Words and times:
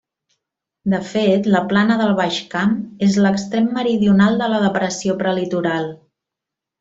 De 0.93 0.99
fet, 1.09 1.49
la 1.55 1.59
plana 1.73 1.97
del 1.99 2.15
Baix 2.21 2.39
Camp 2.55 2.73
és 3.11 3.17
l'extrem 3.27 3.67
meridional 3.79 4.39
de 4.43 4.49
la 4.55 4.63
Depressió 4.67 5.17
Prelitoral. 5.25 5.87